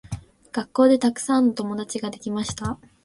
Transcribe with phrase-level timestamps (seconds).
[0.51, 2.79] 学校でたくさん友達ができました。